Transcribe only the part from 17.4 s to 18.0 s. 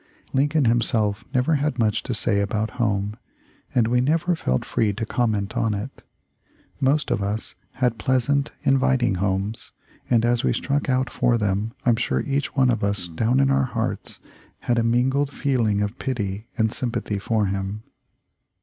him."